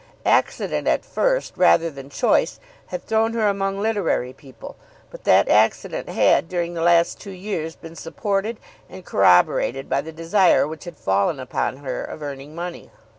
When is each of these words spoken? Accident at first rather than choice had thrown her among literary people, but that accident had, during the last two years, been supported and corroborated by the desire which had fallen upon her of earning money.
Accident 0.25 0.87
at 0.87 1.05
first 1.05 1.53
rather 1.55 1.91
than 1.91 2.09
choice 2.09 2.59
had 2.87 3.05
thrown 3.05 3.33
her 3.33 3.47
among 3.47 3.79
literary 3.79 4.33
people, 4.33 4.75
but 5.11 5.25
that 5.25 5.47
accident 5.47 6.09
had, 6.09 6.49
during 6.49 6.73
the 6.73 6.81
last 6.81 7.19
two 7.21 7.29
years, 7.29 7.75
been 7.75 7.95
supported 7.95 8.57
and 8.89 9.05
corroborated 9.05 9.87
by 9.87 10.01
the 10.01 10.11
desire 10.11 10.67
which 10.67 10.85
had 10.85 10.97
fallen 10.97 11.39
upon 11.39 11.77
her 11.77 12.03
of 12.03 12.23
earning 12.23 12.55
money. 12.55 12.89